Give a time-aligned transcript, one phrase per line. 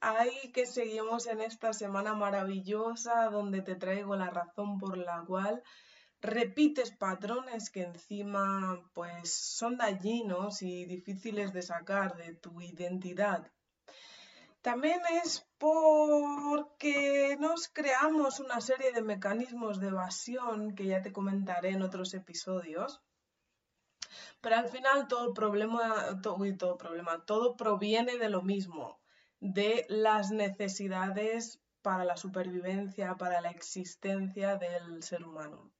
[0.00, 5.62] Ay, que seguimos en esta semana maravillosa donde te traigo la razón por la cual
[6.20, 13.50] repites patrones que encima pues son dañinos y difíciles de sacar de tu identidad
[14.66, 21.70] también es porque nos creamos una serie de mecanismos de evasión que ya te comentaré
[21.70, 23.00] en otros episodios.
[24.40, 28.98] Pero al final todo problema, todo, todo problema, todo proviene de lo mismo,
[29.40, 35.70] de las necesidades para la supervivencia, para la existencia del ser humano.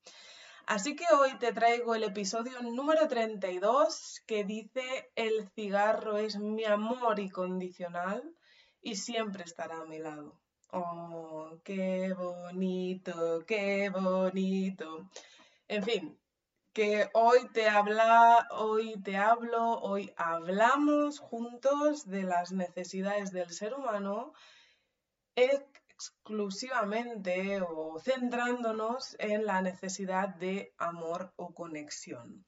[0.66, 6.64] Así que hoy te traigo el episodio número 32 que dice El cigarro es mi
[6.64, 8.22] amor incondicional
[8.82, 10.40] y siempre estará a mi lado.
[10.72, 15.08] Oh, qué bonito, qué bonito.
[15.68, 16.18] En fin,
[16.76, 23.72] que hoy te habla, hoy te hablo, hoy hablamos juntos de las necesidades del ser
[23.72, 24.34] humano
[25.34, 32.44] exclusivamente o centrándonos en la necesidad de amor o conexión.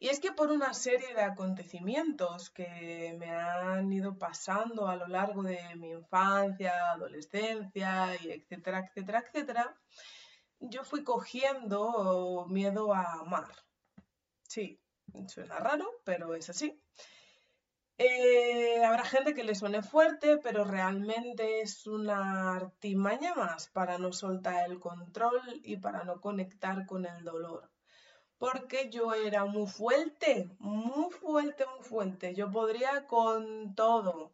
[0.00, 5.06] Y es que por una serie de acontecimientos que me han ido pasando a lo
[5.06, 9.78] largo de mi infancia, adolescencia, y etcétera, etcétera, etcétera,
[10.60, 13.54] yo fui cogiendo miedo a amar.
[14.42, 14.80] Sí,
[15.26, 16.80] suena raro, pero es así.
[17.98, 24.12] Eh, habrá gente que le suene fuerte, pero realmente es una artimaña más para no
[24.12, 27.70] soltar el control y para no conectar con el dolor
[28.38, 32.34] porque yo era muy fuerte, muy fuerte, muy fuerte.
[32.34, 34.32] Yo podría con todo,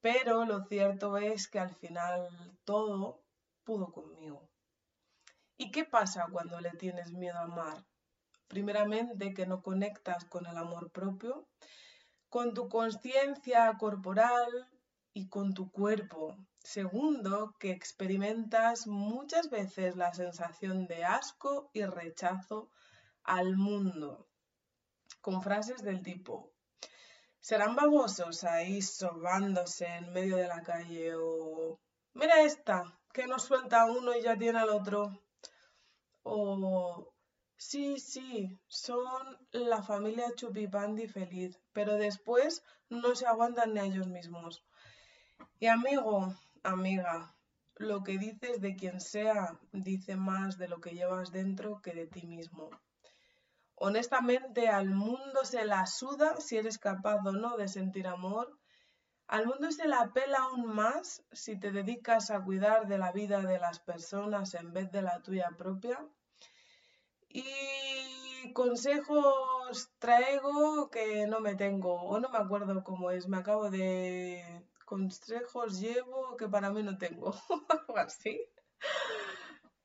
[0.00, 2.28] pero lo cierto es que al final
[2.64, 3.22] todo
[3.64, 4.51] pudo conmigo.
[5.62, 7.86] ¿Y qué pasa cuando le tienes miedo a amar?
[8.48, 11.46] Primeramente, que no conectas con el amor propio,
[12.28, 14.50] con tu conciencia corporal
[15.12, 16.36] y con tu cuerpo.
[16.58, 22.68] Segundo, que experimentas muchas veces la sensación de asco y rechazo
[23.22, 24.26] al mundo
[25.20, 26.50] con frases del tipo
[27.38, 31.78] serán babosos ahí sobándose en medio de la calle o
[32.14, 35.22] mira esta que no suelta uno y ya tiene al otro
[36.22, 37.12] o
[37.56, 44.08] sí sí son la familia chupipandi feliz pero después no se aguantan ni a ellos
[44.08, 44.64] mismos
[45.60, 47.34] y amigo amiga
[47.76, 52.06] lo que dices de quien sea dice más de lo que llevas dentro que de
[52.06, 52.70] ti mismo
[53.84, 58.56] Honestamente, al mundo se la suda si eres capaz o no de sentir amor.
[59.32, 63.40] Al mundo se la pela aún más si te dedicas a cuidar de la vida
[63.40, 66.06] de las personas en vez de la tuya propia.
[67.30, 73.70] Y consejos traigo que no me tengo, o no me acuerdo cómo es, me acabo
[73.70, 74.66] de...
[74.84, 77.34] Consejos llevo que para mí no tengo,
[77.70, 78.38] algo así.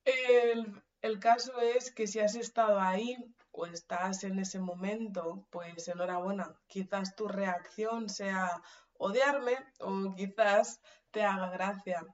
[0.04, 3.16] El caso es que si has estado ahí
[3.52, 6.54] o estás en ese momento, pues enhorabuena.
[6.68, 8.62] Quizás tu reacción sea
[9.00, 10.82] odiarme o quizás
[11.12, 12.06] te haga gracia.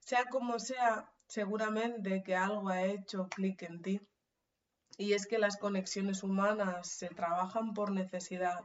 [0.00, 4.00] Sea como sea, seguramente que algo ha hecho clic en ti.
[4.98, 8.60] Y es que las conexiones humanas se trabajan por necesidad.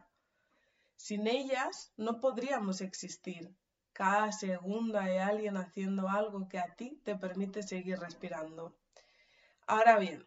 [0.96, 3.54] Sin ellas no podríamos existir.
[3.92, 8.78] Cada segundo hay alguien haciendo algo que a ti te permite seguir respirando.
[9.68, 10.26] Ahora bien,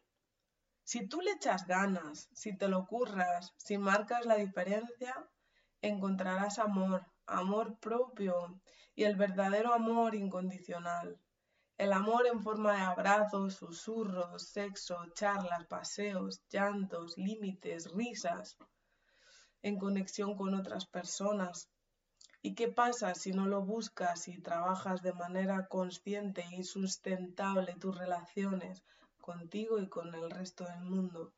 [0.83, 5.15] si tú le echas ganas, si te lo curras, si marcas la diferencia,
[5.81, 8.61] encontrarás amor, amor propio
[8.95, 11.19] y el verdadero amor incondicional.
[11.77, 18.57] El amor en forma de abrazos, susurros, sexo, charlas, paseos, llantos, límites, risas,
[19.63, 21.69] en conexión con otras personas.
[22.43, 27.97] ¿Y qué pasa si no lo buscas y trabajas de manera consciente y sustentable tus
[27.97, 28.85] relaciones
[29.25, 31.33] contigo y con el resto del mundo.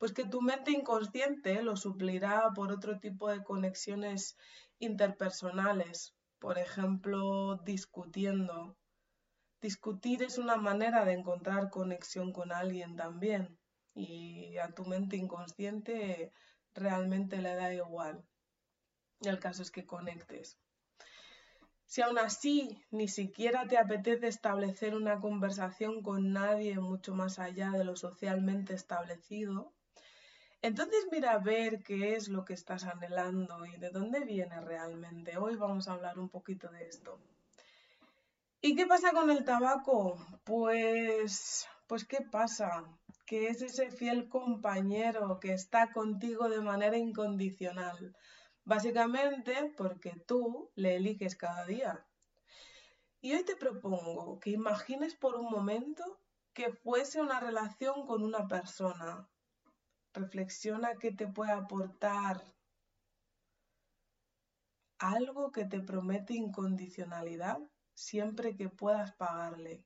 [0.00, 4.38] Pues que tu mente inconsciente lo suplirá por otro tipo de conexiones
[4.78, 8.78] interpersonales, por ejemplo, discutiendo.
[9.60, 13.58] Discutir es una manera de encontrar conexión con alguien también
[13.94, 16.32] y a tu mente inconsciente
[16.72, 18.24] realmente le da igual.
[19.20, 20.56] El caso es que conectes.
[21.84, 27.72] Si aún así ni siquiera te apetece establecer una conversación con nadie mucho más allá
[27.72, 29.74] de lo socialmente establecido,
[30.62, 35.38] entonces mira a ver qué es lo que estás anhelando y de dónde viene realmente.
[35.38, 37.18] Hoy vamos a hablar un poquito de esto.
[38.60, 40.18] ¿Y qué pasa con el tabaco?
[40.44, 42.84] Pues, pues ¿qué pasa?
[43.26, 48.14] Que es ese fiel compañero que está contigo de manera incondicional
[48.64, 52.06] Básicamente porque tú le eliges cada día.
[53.20, 56.20] Y hoy te propongo que imagines por un momento
[56.52, 59.28] que fuese una relación con una persona.
[60.12, 62.42] Reflexiona qué te puede aportar
[64.98, 67.58] algo que te promete incondicionalidad
[67.94, 69.84] siempre que puedas pagarle,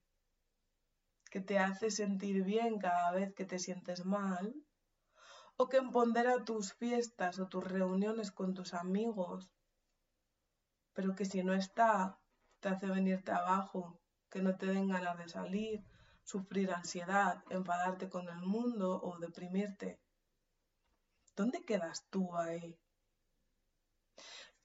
[1.30, 4.54] que te hace sentir bien cada vez que te sientes mal
[5.56, 9.52] o que empodera tus fiestas o tus reuniones con tus amigos,
[10.94, 12.18] pero que si no está,
[12.60, 14.00] te hace venirte abajo,
[14.30, 15.84] que no te den ganas de salir,
[16.24, 20.00] sufrir ansiedad, enfadarte con el mundo o deprimirte.
[21.36, 22.78] ¿Dónde quedas tú ahí?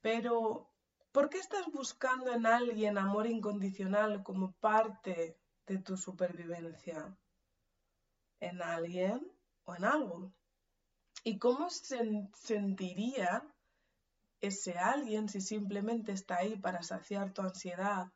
[0.01, 0.69] Pero,
[1.12, 7.18] ¿por qué estás buscando en alguien amor incondicional como parte de tu supervivencia?
[8.39, 9.31] ¿En alguien
[9.66, 10.31] o en algo?
[11.24, 13.44] ¿Y cómo se sentiría
[14.42, 18.13] ese alguien si simplemente está ahí para saciar tu ansiedad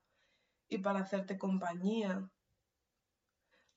[0.70, 2.30] y para hacerte compañía?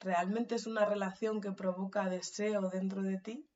[0.01, 3.49] ¿Realmente es una relación que provoca deseo dentro de ti?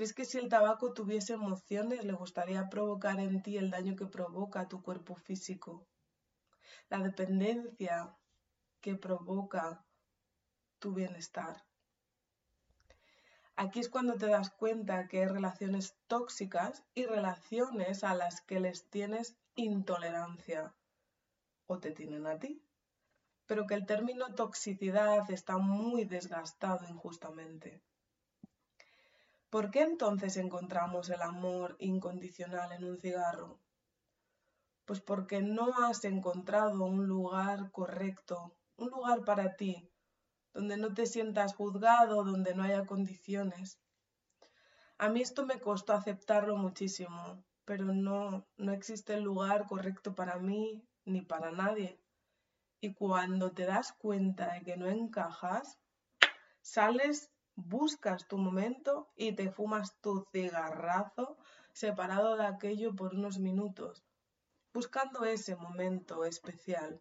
[0.00, 4.06] ¿Crees que si el tabaco tuviese emociones le gustaría provocar en ti el daño que
[4.06, 5.86] provoca a tu cuerpo físico?
[6.88, 8.16] La dependencia
[8.80, 9.84] que provoca
[10.78, 11.66] tu bienestar.
[13.56, 18.58] Aquí es cuando te das cuenta que hay relaciones tóxicas y relaciones a las que
[18.58, 20.74] les tienes intolerancia
[21.66, 22.64] o te tienen a ti.
[23.44, 27.82] Pero que el término toxicidad está muy desgastado injustamente.
[29.50, 33.58] ¿Por qué entonces encontramos el amor incondicional en un cigarro?
[34.84, 39.90] Pues porque no has encontrado un lugar correcto, un lugar para ti,
[40.52, 43.80] donde no te sientas juzgado, donde no haya condiciones.
[44.98, 50.38] A mí esto me costó aceptarlo muchísimo, pero no, no existe el lugar correcto para
[50.38, 52.00] mí ni para nadie.
[52.80, 55.80] Y cuando te das cuenta de que no encajas,
[56.60, 61.36] sales, buscas tu momento y te fumas tu cigarrazo
[61.72, 64.04] separado de aquello por unos minutos,
[64.72, 67.00] buscando ese momento especial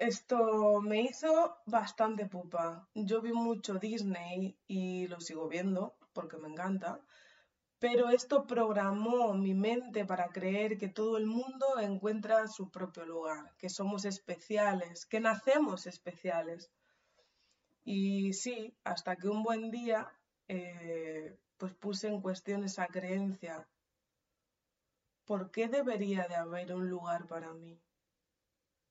[0.00, 2.88] esto me hizo bastante pupa.
[2.94, 7.00] Yo vi mucho Disney y lo sigo viendo porque me encanta,
[7.78, 13.54] pero esto programó mi mente para creer que todo el mundo encuentra su propio lugar,
[13.58, 16.70] que somos especiales, que nacemos especiales.
[17.92, 20.08] Y sí, hasta que un buen día
[20.46, 23.66] eh, pues puse en cuestión esa creencia.
[25.24, 27.82] ¿Por qué debería de haber un lugar para mí?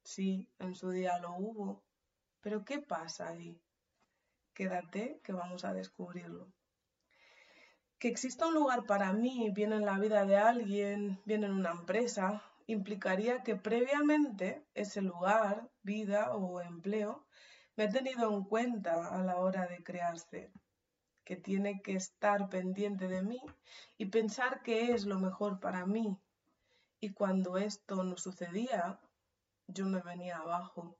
[0.03, 1.81] Sí, en su día lo hubo.
[2.41, 3.61] Pero ¿qué pasa ahí?
[4.53, 6.51] Quédate que vamos a descubrirlo.
[7.99, 11.71] Que exista un lugar para mí, bien en la vida de alguien, bien en una
[11.71, 17.25] empresa, implicaría que previamente ese lugar, vida o empleo
[17.79, 20.51] me ha tenido en cuenta a la hora de crearse,
[21.23, 23.39] que tiene que estar pendiente de mí
[23.97, 26.19] y pensar qué es lo mejor para mí.
[26.99, 28.99] Y cuando esto no sucedía,
[29.67, 30.97] yo me venía abajo.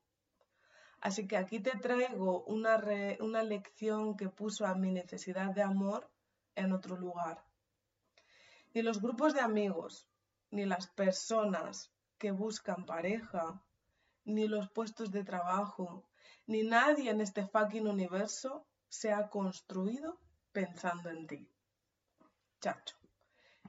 [1.02, 2.82] Así que aquí te traigo una,
[3.20, 6.10] una lección que puso a mi necesidad de amor
[6.54, 7.44] en otro lugar.
[8.72, 10.08] Ni los grupos de amigos,
[10.50, 13.62] ni las personas que buscan pareja,
[14.24, 16.06] ni los puestos de trabajo,
[16.46, 20.18] ni nadie en este fucking universo se ha construido
[20.52, 21.48] pensando en ti.
[22.60, 22.96] Chacho.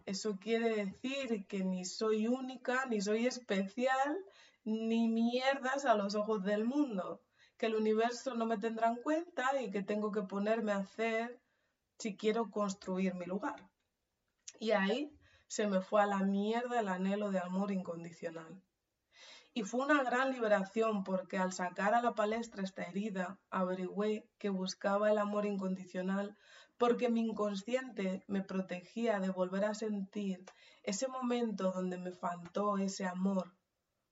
[0.06, 4.18] Eso quiere decir que ni soy única, ni soy especial,
[4.64, 7.22] ni mierdas a los ojos del mundo,
[7.58, 11.40] que el universo no me tendrá en cuenta y que tengo que ponerme a hacer
[12.00, 13.70] si quiero construir mi lugar.
[14.60, 15.16] Y ahí
[15.48, 18.62] se me fue a la mierda el anhelo de amor incondicional.
[19.54, 24.48] Y fue una gran liberación porque al sacar a la palestra esta herida, averigüé que
[24.48, 26.38] buscaba el amor incondicional
[26.78, 30.46] porque mi inconsciente me protegía de volver a sentir
[30.84, 33.54] ese momento donde me faltó ese amor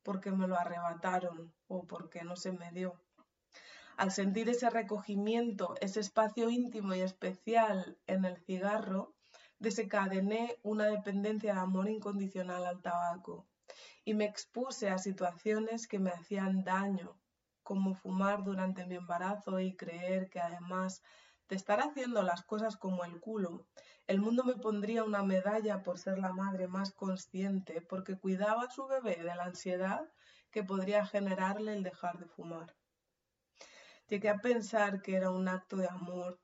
[0.03, 3.01] porque me lo arrebataron o porque no se me dio.
[3.95, 9.13] Al sentir ese recogimiento, ese espacio íntimo y especial en el cigarro,
[9.57, 13.48] desencadené una dependencia de amor incondicional al tabaco
[14.05, 17.19] y me expuse a situaciones que me hacían daño,
[17.63, 21.03] como fumar durante mi embarazo y creer que además
[21.49, 23.67] de estar haciendo las cosas como el culo,
[24.07, 28.71] el mundo me pondría una medalla por ser la madre más consciente porque cuidaba a
[28.71, 30.09] su bebé de la ansiedad
[30.51, 32.75] que podría generarle el dejar de fumar.
[34.07, 36.39] Llegué a pensar que era un acto de amor,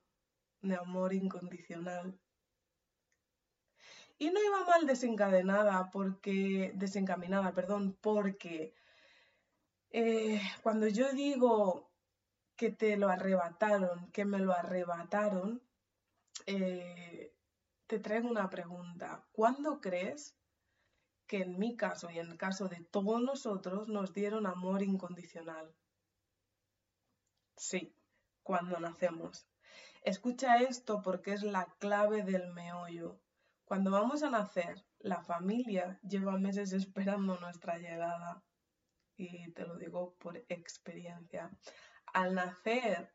[0.60, 2.18] de amor incondicional.
[4.18, 8.74] Y no iba mal desencadenada porque, desencaminada, perdón, porque
[9.90, 11.90] eh, cuando yo digo
[12.56, 15.62] que te lo arrebataron, que me lo arrebataron,
[16.46, 17.34] eh,
[17.86, 19.24] te traigo una pregunta.
[19.32, 20.34] ¿Cuándo crees
[21.26, 25.74] que en mi caso y en el caso de todos nosotros nos dieron amor incondicional?
[27.56, 27.94] Sí,
[28.42, 29.46] cuando nacemos.
[30.02, 33.18] Escucha esto porque es la clave del meollo.
[33.66, 38.42] Cuando vamos a nacer, la familia lleva meses esperando nuestra llegada.
[39.18, 41.50] Y te lo digo por experiencia.
[42.14, 43.12] Al nacer,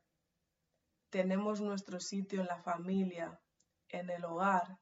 [1.10, 3.42] tenemos nuestro sitio en la familia,
[3.90, 4.78] en el hogar.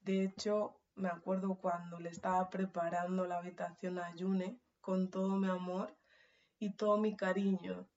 [0.00, 5.48] De hecho, me acuerdo cuando le estaba preparando la habitación a Yune con todo mi
[5.48, 5.96] amor
[6.58, 7.88] y todo mi cariño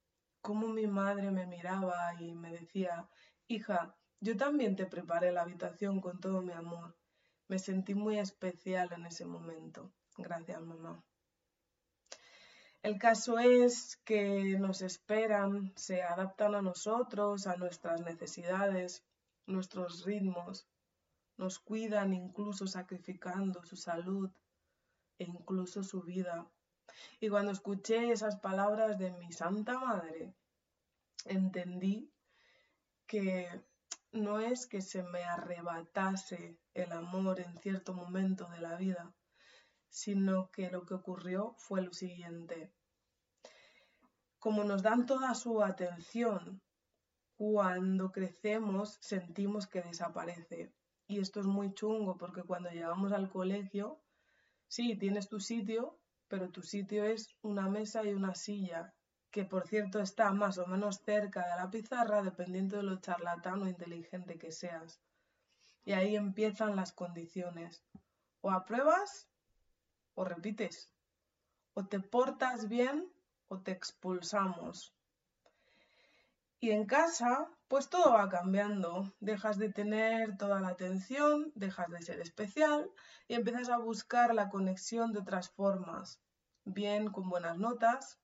[0.45, 3.09] cómo mi madre me miraba y me decía,
[3.47, 6.95] hija, yo también te preparé la habitación con todo mi amor.
[7.47, 9.91] Me sentí muy especial en ese momento.
[10.17, 11.03] Gracias, mamá.
[12.81, 19.03] El caso es que nos esperan, se adaptan a nosotros, a nuestras necesidades,
[19.47, 20.67] nuestros ritmos,
[21.37, 24.29] nos cuidan incluso sacrificando su salud
[25.17, 26.47] e incluso su vida
[27.19, 30.33] y cuando escuché esas palabras de mi Santa Madre,
[31.25, 32.11] entendí
[33.07, 33.49] que
[34.15, 39.13] no es que se me arrebatase el amor en cierto momento de la vida,
[39.89, 42.73] sino que lo que ocurrió fue lo siguiente.
[44.39, 46.61] Como nos dan toda su atención,
[47.35, 50.73] cuando crecemos sentimos que desaparece.
[51.07, 54.01] Y esto es muy chungo porque cuando llegamos al colegio,
[54.67, 58.94] sí, tienes tu sitio, pero tu sitio es una mesa y una silla,
[59.35, 63.61] que por cierto está más o menos cerca de la pizarra dependiendo de lo charlatán
[63.63, 65.01] o inteligente que seas.
[65.83, 67.83] Y ahí empiezan las condiciones.
[68.39, 69.27] O apruebas
[70.13, 70.89] o repites.
[71.73, 73.11] O te portas bien
[73.49, 74.95] o te expulsamos.
[76.61, 79.13] Y en casa, pues todo va cambiando.
[79.19, 82.89] Dejas de tener toda la atención, dejas de ser especial
[83.27, 86.21] y empiezas a buscar la conexión de otras formas.
[86.63, 88.17] Bien con buenas notas,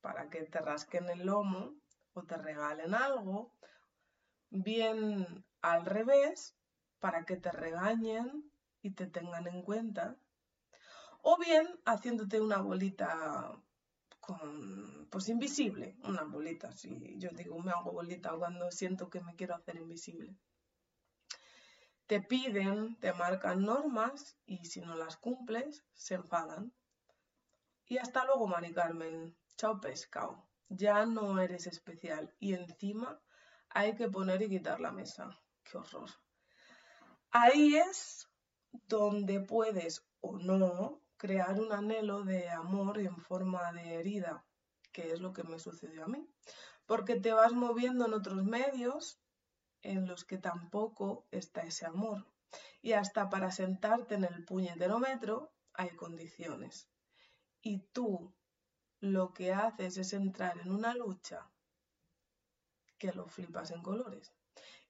[0.00, 1.74] para que te rasquen el lomo
[2.14, 3.54] o te regalen algo.
[4.50, 6.56] Bien al revés,
[6.98, 8.50] para que te regañen
[8.82, 10.16] y te tengan en cuenta.
[11.22, 13.52] O bien haciéndote una bolita
[15.10, 19.54] pues invisible, una bolita, si yo digo me hago bolita cuando siento que me quiero
[19.54, 20.36] hacer invisible.
[22.06, 26.72] Te piden, te marcan normas y si no las cumples, se enfadan.
[27.86, 29.36] Y hasta luego, Mari Carmen.
[29.60, 30.48] Chao pescado.
[30.70, 32.34] Ya no eres especial.
[32.38, 33.20] Y encima
[33.68, 35.38] hay que poner y quitar la mesa.
[35.64, 36.08] Qué horror.
[37.30, 38.26] Ahí es
[38.72, 44.46] donde puedes o no crear un anhelo de amor en forma de herida,
[44.92, 46.26] que es lo que me sucedió a mí,
[46.86, 49.20] porque te vas moviendo en otros medios
[49.82, 52.26] en los que tampoco está ese amor.
[52.80, 56.88] Y hasta para sentarte en el puñeterómetro hay condiciones.
[57.60, 58.34] Y tú
[59.00, 61.50] lo que haces es entrar en una lucha
[62.98, 64.32] que lo flipas en colores.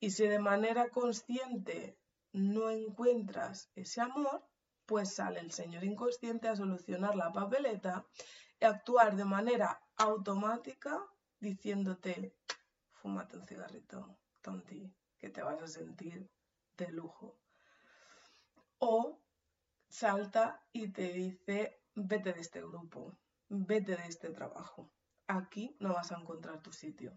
[0.01, 1.97] Y si de manera consciente
[2.33, 4.45] no encuentras ese amor,
[4.87, 8.07] pues sale el señor inconsciente a solucionar la papeleta
[8.61, 11.07] y actuar de manera automática
[11.39, 12.35] diciéndote,
[12.91, 16.29] fúmate un cigarrito, tonti, que te vas a sentir
[16.77, 17.37] de lujo.
[18.79, 19.21] O
[19.89, 23.15] salta y te dice, vete de este grupo,
[23.51, 24.91] vete de este trabajo.
[25.27, 27.13] Aquí no vas a encontrar tu sitio.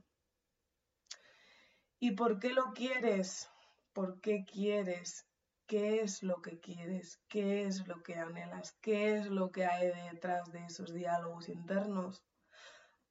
[2.00, 3.50] ¿Y por qué lo quieres?
[3.94, 5.26] ¿Por qué quieres
[5.74, 9.88] qué es lo que quieres, qué es lo que anhelas, qué es lo que hay
[10.12, 12.24] detrás de esos diálogos internos.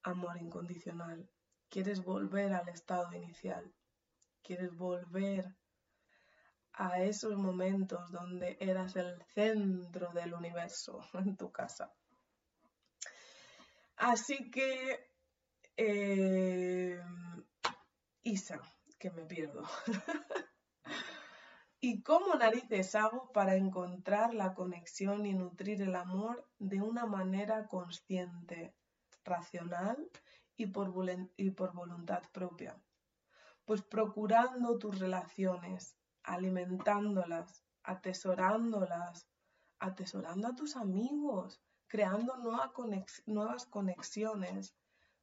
[0.02, 1.28] Amor incondicional.
[1.68, 3.72] Quieres volver al estado inicial.
[4.42, 5.56] Quieres volver
[6.74, 11.92] a esos momentos donde eras el centro del universo en tu casa.
[14.02, 14.98] Así que,
[15.76, 17.00] eh,
[18.24, 18.60] Isa,
[18.98, 19.62] que me pierdo.
[21.80, 27.68] ¿Y cómo narices hago para encontrar la conexión y nutrir el amor de una manera
[27.68, 28.74] consciente,
[29.24, 30.10] racional
[30.56, 30.92] y por,
[31.36, 32.76] y por voluntad propia?
[33.64, 39.28] Pues procurando tus relaciones, alimentándolas, atesorándolas,
[39.78, 42.38] atesorando a tus amigos, creando
[43.26, 44.74] nuevas conexiones,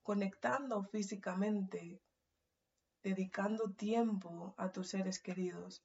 [0.03, 1.99] conectando físicamente,
[3.01, 5.83] dedicando tiempo a tus seres queridos.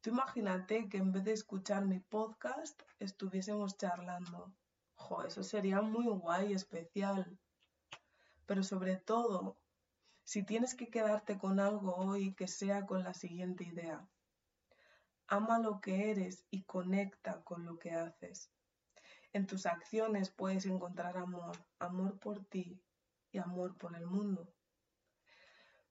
[0.00, 4.54] Tú imagínate que en vez de escuchar mi podcast estuviésemos charlando.
[4.94, 7.38] Jo, eso sería muy guay, especial.
[8.46, 9.58] Pero sobre todo,
[10.22, 14.08] si tienes que quedarte con algo hoy, que sea con la siguiente idea.
[15.26, 18.50] Ama lo que eres y conecta con lo que haces.
[19.34, 22.80] En tus acciones puedes encontrar amor, amor por ti
[23.32, 24.54] y amor por el mundo.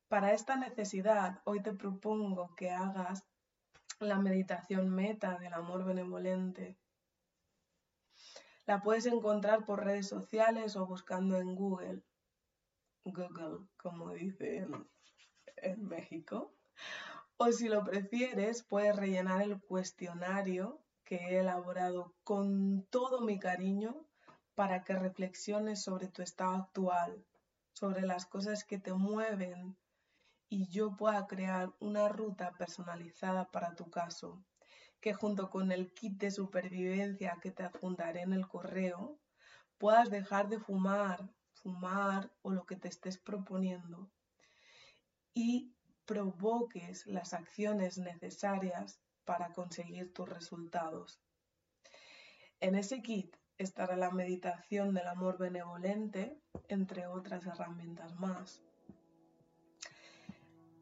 [0.08, 3.26] Para esta necesidad, hoy te propongo que hagas
[4.00, 6.78] la meditación meta del amor benevolente.
[8.66, 12.02] La puedes encontrar por redes sociales o buscando en Google.
[13.04, 14.90] Google, como dicen
[15.58, 16.56] en México.
[17.36, 20.83] O si lo prefieres, puedes rellenar el cuestionario
[21.16, 24.08] he elaborado con todo mi cariño
[24.56, 27.26] para que reflexiones sobre tu estado actual,
[27.74, 29.78] sobre las cosas que te mueven
[30.50, 34.44] y yo pueda crear una ruta personalizada para tu caso,
[35.02, 39.20] que junto con el kit de supervivencia que te adjuntaré en el correo,
[39.78, 44.12] puedas dejar de fumar, fumar o lo que te estés proponiendo
[45.34, 45.74] y
[46.06, 51.20] provoques las acciones necesarias para conseguir tus resultados.
[52.60, 56.38] En ese kit estará la meditación del amor benevolente,
[56.68, 58.62] entre otras herramientas más.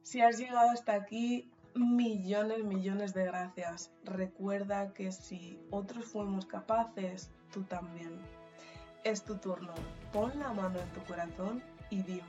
[0.03, 3.91] Si has llegado hasta aquí, millones, millones de gracias.
[4.03, 8.19] Recuerda que si otros fuimos capaces, tú también.
[9.03, 9.73] Es tu turno.
[10.11, 12.21] Pon la mano en tu corazón y dime,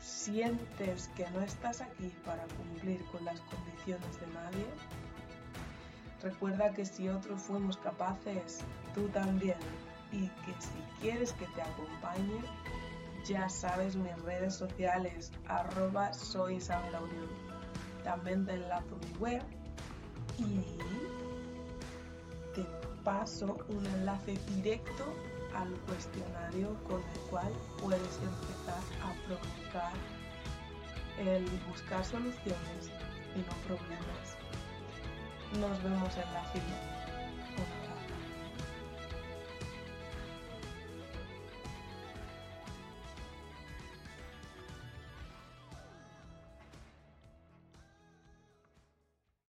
[0.00, 4.66] ¿sientes que no estás aquí para cumplir con las condiciones de nadie?
[6.22, 8.60] Recuerda que si otros fuimos capaces,
[8.94, 9.58] tú también.
[10.12, 12.40] Y que si quieres que te acompañe,
[13.26, 16.60] ya sabes mis redes sociales, arroba soy.
[18.04, 19.42] También te enlazo mi web
[20.38, 20.62] y
[22.54, 22.64] te
[23.02, 25.04] paso un enlace directo
[25.54, 29.92] al cuestionario con el cual puedes empezar a provocar
[31.18, 32.90] el buscar soluciones
[33.34, 34.36] y no problemas.
[35.58, 36.93] Nos vemos en la fila.